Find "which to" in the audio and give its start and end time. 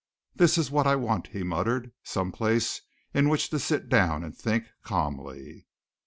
3.29-3.59